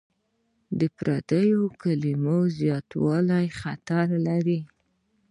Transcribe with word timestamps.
د 0.79 0.81
پردیو 0.97 1.61
کلمو 1.81 2.37
زیاتوالی 2.59 3.45
خطر 3.59 4.07
لري. 4.27 4.59